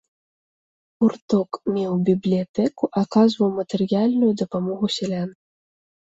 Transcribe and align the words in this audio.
Гурток 1.03 1.59
меў 1.75 1.93
бібліятэку, 2.07 2.83
аказваў 3.03 3.49
матэрыяльную 3.59 4.31
дапамогу 4.43 4.85
сялянам. 4.99 5.31